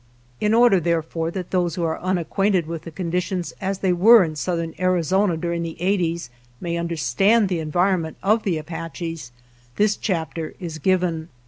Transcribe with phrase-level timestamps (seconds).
[0.39, 4.35] In order, therefore, that those who are unacquainted with the conditions as they were in
[4.35, 9.31] southern Arizona during the eighties, may understand the en vironment of the Apaches,
[9.75, 11.29] this chapter is given.